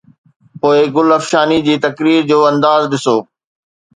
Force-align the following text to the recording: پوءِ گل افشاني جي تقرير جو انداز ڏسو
پوءِ 0.59 0.79
گل 0.95 1.09
افشاني 1.17 1.59
جي 1.67 1.75
تقرير 1.85 2.21
جو 2.29 2.37
انداز 2.51 2.81
ڏسو 2.91 3.17